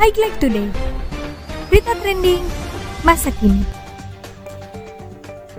[0.00, 0.64] Highlight Today.
[1.68, 2.40] Berita trending
[3.04, 3.60] masa kini.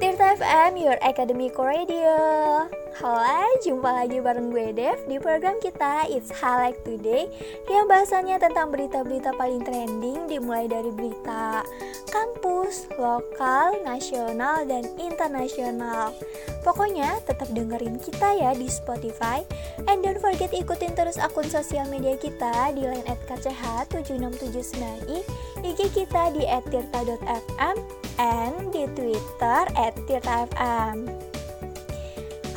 [0.02, 2.66] Tirta FM, your academic radio
[3.02, 7.34] Halo, jumpa lagi bareng gue Dev di program kita It's Highlight Today
[7.66, 11.66] Yang bahasanya tentang berita-berita paling trending dimulai dari berita
[12.14, 16.14] kampus, lokal, nasional, dan internasional
[16.62, 19.42] Pokoknya tetap dengerin kita ya di Spotify
[19.90, 25.26] And don't forget ikutin terus akun sosial media kita di line at kch7679i
[25.66, 27.76] IG kita di @tirta.fm
[28.22, 29.66] and di Twitter
[30.06, 31.31] @tirtafm.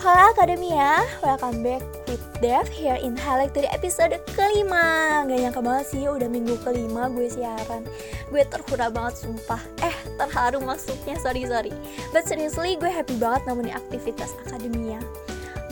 [0.04, 5.24] Halo Akademia, welcome back with Dev here in Highlight Today episode kelima.
[5.24, 7.80] Gak nyangka banget sih udah minggu kelima gue siaran.
[8.28, 9.64] Gue terhura banget sumpah.
[9.80, 11.72] Eh terharu maksudnya, sorry sorry.
[12.12, 15.00] But seriously gue happy banget nemenin aktivitas Akademia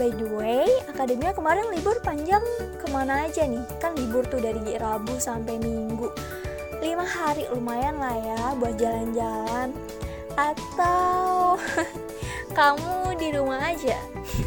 [0.01, 2.41] By the way, Akademia kemarin libur panjang
[2.81, 3.61] ke mana aja nih?
[3.85, 6.09] Kan libur tuh dari Rabu sampai Minggu.
[6.81, 9.77] 5 hari lumayan lah ya buat jalan-jalan.
[10.41, 11.61] Atau
[12.53, 13.99] kamu di rumah aja.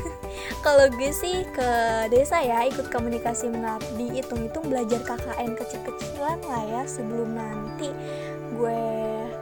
[0.66, 1.70] Kalau gue sih ke
[2.09, 7.94] desa ya ikut komunikasi mengabdi hitung-hitung belajar KKN kecil-kecilan lah ya sebelum nanti
[8.58, 8.81] gue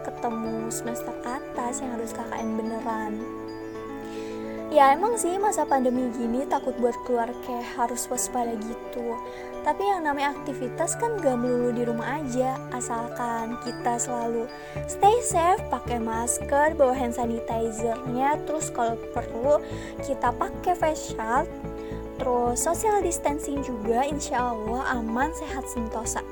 [0.04, 3.14] ketemu semester atas yang harus KKN beneran
[4.74, 9.14] Ya emang sih masa pandemi gini takut buat keluar kayak harus waspada gitu.
[9.62, 12.58] Tapi yang namanya aktivitas kan gak melulu di rumah aja.
[12.74, 14.50] Asalkan kita selalu
[14.90, 18.42] stay safe, pakai masker, bawa hand sanitizernya.
[18.50, 19.62] Terus kalau perlu
[20.02, 21.46] kita pakai face shield.
[22.18, 26.26] Terus social distancing juga insya Allah aman, sehat, sentosa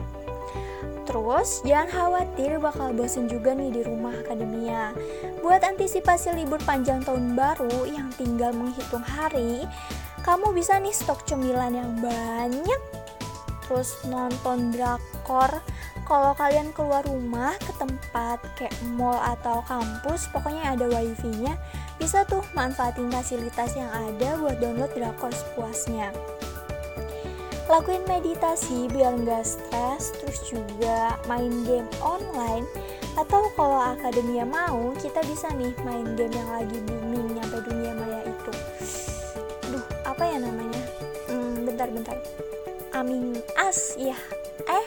[1.12, 4.96] Terus, jangan khawatir bakal bosen juga nih di rumah akademia.
[5.44, 9.68] Buat antisipasi libur panjang tahun baru yang tinggal menghitung hari,
[10.24, 12.82] kamu bisa nih stok cemilan yang banyak.
[13.68, 15.60] Terus nonton drakor.
[16.08, 21.60] Kalau kalian keluar rumah ke tempat kayak mall atau kampus, pokoknya ada wifi-nya,
[22.00, 26.16] bisa tuh manfaatin fasilitas yang ada buat download drakor sepuasnya
[27.72, 32.68] lakuin meditasi biar nggak stres terus juga main game online.
[33.16, 38.28] Atau kalau akademia mau kita bisa nih main game yang lagi booming nyampe dunia maya
[38.28, 38.52] itu.
[39.72, 40.84] Duh apa ya namanya?
[41.32, 42.20] Hmm, bentar bentar.
[42.92, 44.20] Aming Us ya
[44.68, 44.86] eh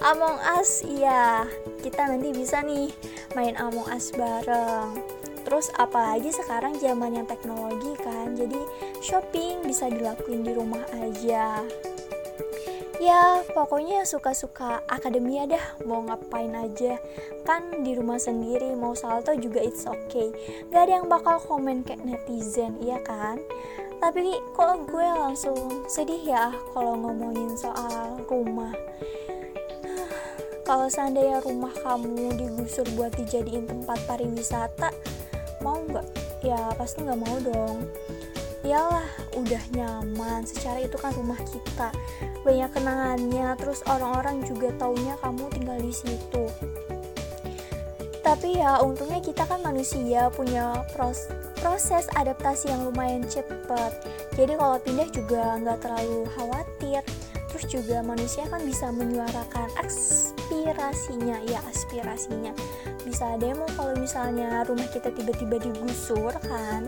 [0.00, 1.44] Among Us iya.
[1.82, 2.94] Kita nanti bisa nih
[3.34, 5.02] main Among Us bareng.
[5.42, 8.38] Terus apalagi sekarang zamannya teknologi kan?
[8.38, 8.60] Jadi
[9.02, 11.58] shopping bisa dilakuin di rumah aja
[13.00, 17.00] ya pokoknya suka-suka akademia dah mau ngapain aja.
[17.48, 20.28] Kan di rumah sendiri mau salto juga it's okay.
[20.68, 23.40] Gak ada yang bakal komen kayak netizen iya kan?
[24.04, 28.76] Tapi kok gue langsung sedih ya kalau ngomongin soal rumah.
[30.68, 34.92] Kalau seandainya rumah kamu digusur buat dijadiin tempat pariwisata
[35.64, 36.06] mau nggak?
[36.44, 37.88] Ya pasti nggak mau dong.
[38.60, 39.08] Iyalah
[39.40, 40.44] udah nyaman.
[40.44, 41.88] Secara itu kan rumah kita
[42.40, 46.44] banyak kenangannya terus orang-orang juga taunya kamu tinggal di situ.
[48.20, 51.26] Tapi ya untungnya kita kan manusia punya pros
[51.60, 53.92] proses adaptasi yang lumayan cepet.
[54.36, 57.02] Jadi kalau pindah juga nggak terlalu khawatir.
[57.50, 61.42] Terus juga manusia kan bisa menyuarakan aspirasinya.
[61.44, 62.54] Ya aspirasinya.
[63.02, 66.86] Bisa demo kalau misalnya rumah kita tiba-tiba digusur kan.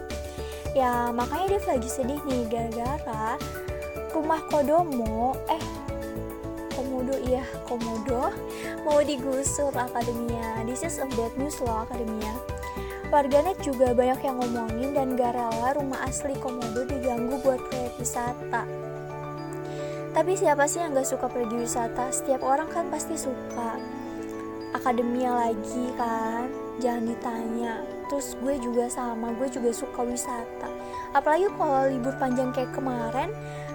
[0.72, 3.36] Ya makanya dia lagi sedih nih gara-gara
[4.12, 5.64] rumah Kodomo eh
[6.72, 8.32] Komodo iya Komodo
[8.84, 10.64] mau digusur akademia.
[10.68, 12.32] This is a bad news loh akademia.
[13.12, 18.64] Warganet juga banyak yang ngomongin dan gak rela rumah asli Komodo diganggu buat proyek wisata.
[20.12, 22.08] Tapi siapa sih yang gak suka pergi wisata?
[22.08, 23.76] Setiap orang kan pasti suka.
[24.72, 26.48] Akademia lagi kan
[26.80, 27.84] jangan ditanya.
[28.08, 30.72] Terus gue juga sama gue juga suka wisata.
[31.12, 33.28] Apalagi kalau libur panjang kayak kemarin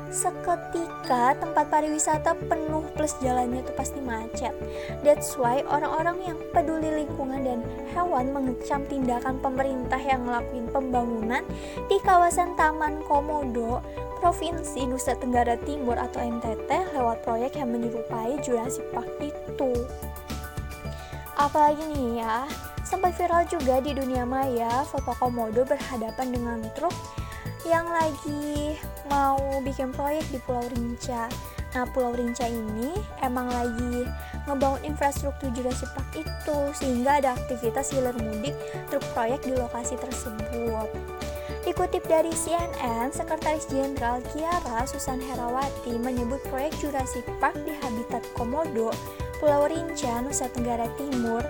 [0.10, 4.56] seketika tempat pariwisata penuh plus jalannya tuh pasti macet.
[5.04, 7.60] That's why orang-orang yang peduli lingkungan dan
[7.92, 11.44] hewan mengecam tindakan pemerintah yang ngelakuin pembangunan
[11.92, 13.84] di kawasan Taman Komodo
[14.18, 19.72] Provinsi Nusa Tenggara Timur atau NTT lewat proyek yang menyerupai Jurassic Park itu.
[21.38, 22.50] Apalagi nih ya
[22.82, 26.96] sempat viral juga di dunia maya foto komodo berhadapan dengan truk
[27.68, 28.80] yang lagi
[29.12, 31.28] mau bikin proyek di Pulau Rinca.
[31.76, 34.08] Nah, Pulau Rinca ini emang lagi
[34.48, 38.56] ngebangun infrastruktur Jurassic Park itu sehingga ada aktivitas hilir mudik
[38.88, 40.88] truk proyek di lokasi tersebut.
[41.68, 48.96] Dikutip dari CNN, Sekretaris Jenderal Kiara Susan Herawati menyebut proyek Jurassic Park di Habitat Komodo
[49.44, 51.44] Pulau Rinca, Nusa Tenggara Timur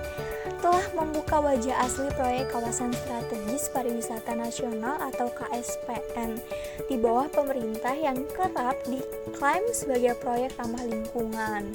[0.67, 6.43] telah membuka wajah asli proyek Kawasan Strategis Pariwisata Nasional atau KSPN
[6.91, 11.71] di bawah pemerintah yang kerap diklaim sebagai proyek ramah lingkungan.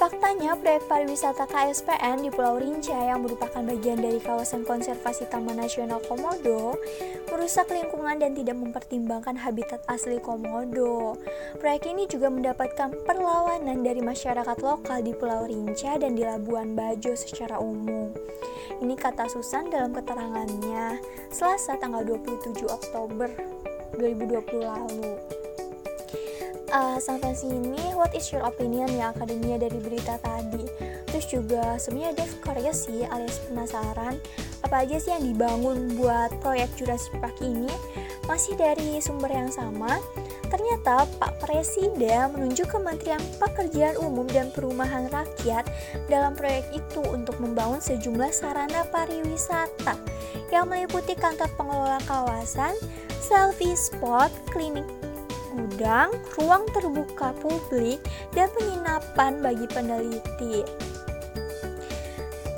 [0.00, 6.00] Faktanya, proyek pariwisata KSPN di Pulau Rinca yang merupakan bagian dari kawasan konservasi Taman Nasional
[6.08, 6.80] Komodo
[7.28, 11.20] merusak lingkungan dan tidak mempertimbangkan habitat asli Komodo.
[11.60, 17.12] Proyek ini juga mendapatkan perlawanan dari masyarakat lokal di Pulau Rinca dan di Labuan Bajo
[17.12, 18.08] secara umum.
[18.80, 20.96] Ini kata Susan dalam keterangannya
[21.28, 23.28] Selasa tanggal 27 Oktober
[24.00, 25.39] 2020 lalu
[26.72, 30.66] uh, sampai sini what is your opinion ya akademia dari berita tadi?
[31.10, 34.16] Terus juga sebenarnya Dev curious sih alias penasaran
[34.62, 37.70] apa aja sih yang dibangun buat proyek Jurassic Park ini?
[38.30, 39.98] Masih dari sumber yang sama
[40.50, 45.62] Ternyata Pak Presiden menunjuk Kementerian Pekerjaan Umum dan Perumahan Rakyat
[46.10, 49.94] dalam proyek itu untuk membangun sejumlah sarana pariwisata
[50.50, 52.74] yang meliputi kantor pengelola kawasan,
[53.22, 54.84] selfie spot, klinik
[55.52, 58.00] gudang, ruang terbuka publik,
[58.32, 60.62] dan penginapan bagi peneliti.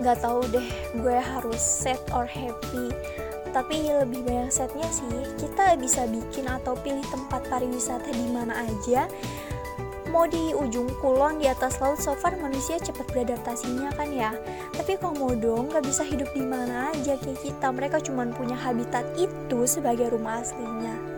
[0.02, 0.66] Gak tau deh,
[0.98, 2.90] gue harus set or happy.
[3.52, 9.04] Tapi lebih banyak setnya sih, kita bisa bikin atau pilih tempat pariwisata di mana aja.
[10.08, 14.32] Mau di ujung kulon di atas laut, so far manusia cepat beradaptasinya kan ya.
[14.76, 17.68] Tapi komodo nggak bisa hidup di mana aja kayak kita.
[17.72, 21.11] Mereka cuma punya habitat itu sebagai rumah aslinya.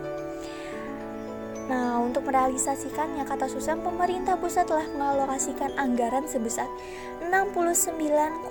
[1.65, 6.69] Nah, untuk merealisasikannya, kata Susan, pemerintah pusat telah mengalokasikan anggaran sebesar
[7.25, 8.45] 69,96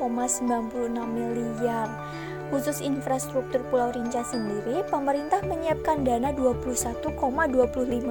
[1.14, 1.87] miliar.
[2.52, 7.16] Khusus infrastruktur Pulau Rinca sendiri, pemerintah menyiapkan dana 21,25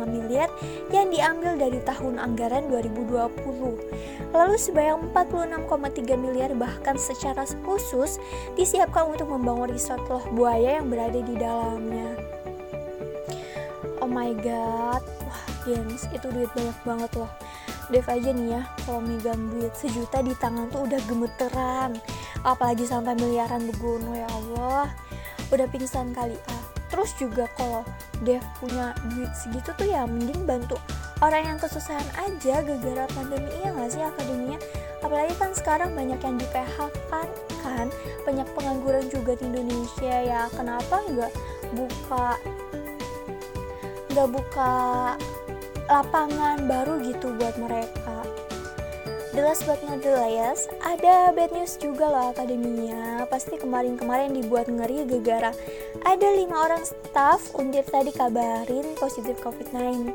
[0.09, 0.49] miliar
[0.89, 4.33] yang diambil dari tahun anggaran 2020.
[4.33, 8.17] Lalu sebanyak 46,3 miliar bahkan secara khusus
[8.57, 12.42] disiapkan untuk membangun resort loh buaya yang berada di dalamnya
[14.13, 15.01] my god.
[15.25, 17.31] Wah gengs itu duit banyak banget loh.
[17.89, 21.91] Dev aja nih ya kalau megang duit sejuta di tangan tuh udah gemeteran.
[22.45, 24.93] Apalagi sampai miliaran begono ya Allah.
[25.49, 26.63] Udah pingsan kali ah.
[26.93, 27.81] Terus juga kalau
[28.21, 30.77] Dev punya duit segitu tuh ya mending bantu
[31.23, 34.59] orang yang kesusahan aja gara-gara pandemi iya gak sih akademinya?
[34.99, 37.27] Apalagi kan sekarang banyak yang di PHK kan,
[37.63, 37.87] kan?
[38.23, 40.47] Banyak pengangguran juga di Indonesia ya.
[40.51, 41.31] Kenapa nggak
[41.75, 42.39] buka
[44.13, 44.73] nggak buka
[45.89, 48.21] lapangan baru gitu buat mereka.
[49.33, 53.25] The last not the least, ada bad news juga loh akademinya.
[53.25, 55.49] Pasti kemarin-kemarin dibuat ngeri gegara.
[56.05, 60.13] Ada lima orang staff undir tadi kabarin positif COVID-19.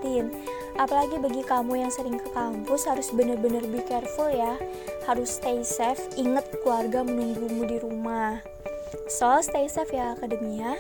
[0.79, 4.55] Apalagi bagi kamu yang sering ke kampus harus bener-bener be careful ya.
[5.03, 8.39] Harus stay safe, inget keluarga menunggumu di rumah.
[9.09, 10.77] So, stay safe ya akademia.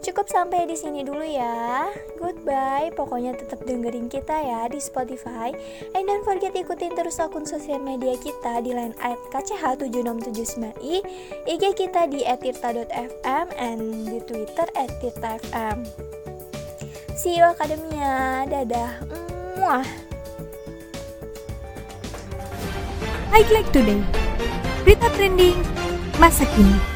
[0.00, 1.88] Cukup sampai di sini dulu ya.
[2.16, 2.88] Goodbye.
[2.96, 5.52] Pokoknya tetap dengerin kita ya di Spotify.
[5.92, 10.94] And don't forget ikutin terus akun sosial media kita di line at kch7679i,
[11.44, 15.84] IG kita di @tirta.fm and di Twitter @tirta_fm.
[17.14, 18.48] See you Akademia.
[18.48, 19.04] Dadah.
[19.60, 19.84] Muah.
[23.30, 24.02] Highlight Today
[24.82, 25.54] Berita trending
[26.18, 26.89] masa kini